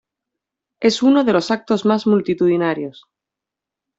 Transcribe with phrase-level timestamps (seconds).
[0.79, 3.05] Es uno de los actos más multitudinarios.